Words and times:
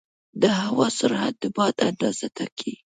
د 0.41 0.43
هوا 0.61 0.87
سرعت 0.99 1.35
د 1.41 1.43
باد 1.55 1.75
اندازه 1.89 2.27
ټاکي. 2.37 2.73